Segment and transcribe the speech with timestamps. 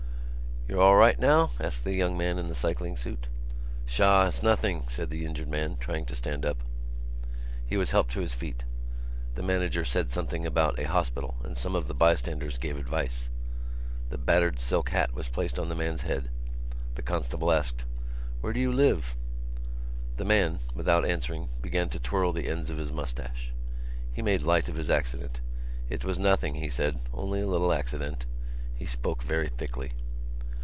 [0.67, 3.27] "You're all right now?" asked the young man in the cycling suit.
[3.85, 6.63] "Sha, 's nothing," said the injured man, trying to stand up.
[7.65, 8.63] He was helped to his feet.
[9.35, 13.29] The manager said something about a hospital and some of the bystanders gave advice.
[14.11, 16.29] The battered silk hat was placed on the man's head.
[16.95, 17.83] The constable asked:
[18.39, 19.17] "Where do you live?"
[20.15, 23.51] The man, without answering, began to twirl the ends of his moustache.
[24.13, 25.41] He made light of his accident.
[25.89, 28.25] It was nothing, he said: only a little accident.
[28.73, 29.91] He spoke very thickly.